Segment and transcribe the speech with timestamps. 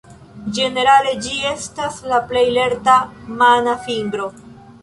[0.57, 2.99] Ĝenerale ĝi estas la plej lerta
[3.43, 4.31] mana fingro.